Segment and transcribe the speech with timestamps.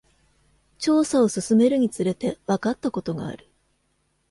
[0.79, 3.45] 調査を進めるにつれて、わかったことがある。